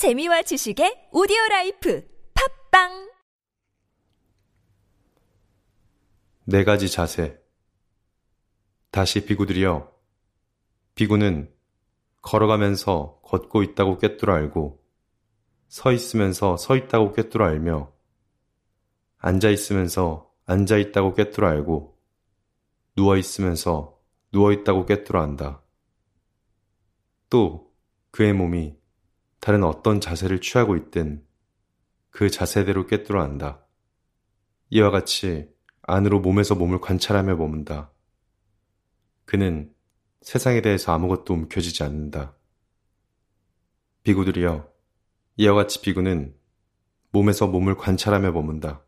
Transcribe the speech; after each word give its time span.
재미와 0.00 0.40
지식의 0.40 1.10
오디오 1.12 1.36
라이프 1.50 2.02
팝빵 2.32 3.10
네 6.46 6.64
가지 6.64 6.88
자세. 6.88 7.38
다시 8.90 9.26
비구들이여. 9.26 9.92
비구는 10.94 11.52
걸어가면서 12.22 13.20
걷고 13.24 13.62
있다고 13.62 13.98
꿰뚫어 13.98 14.32
알고, 14.32 14.82
서 15.68 15.92
있으면서 15.92 16.56
서 16.56 16.76
있다고 16.76 17.12
꿰뚫어 17.12 17.44
알며, 17.44 17.92
앉아 19.18 19.50
있으면서 19.50 20.32
앉아 20.46 20.78
있다고 20.78 21.12
꿰뚫어 21.12 21.46
알고, 21.46 22.00
누워 22.96 23.18
있으면서 23.18 24.00
누워 24.32 24.50
있다고 24.52 24.86
꿰뚫어 24.86 25.20
안다. 25.20 25.62
또 27.28 27.74
그의 28.12 28.32
몸이 28.32 28.79
다른 29.40 29.64
어떤 29.64 30.00
자세를 30.00 30.40
취하고 30.40 30.76
있든 30.76 31.24
그 32.10 32.30
자세대로 32.30 32.86
꿰뚫어 32.86 33.20
안다. 33.22 33.64
이와 34.68 34.90
같이 34.90 35.48
안으로 35.82 36.20
몸에서 36.20 36.54
몸을 36.54 36.80
관찰하며 36.80 37.36
머문다. 37.36 37.90
그는 39.24 39.74
세상에 40.20 40.60
대해서 40.60 40.92
아무것도 40.92 41.32
움켜쥐지 41.32 41.82
않는다. 41.82 42.36
비구들이여, 44.02 44.70
이와 45.36 45.54
같이 45.54 45.80
비구는 45.80 46.34
몸에서 47.10 47.46
몸을 47.46 47.76
관찰하며 47.76 48.32
머문다. 48.32 48.84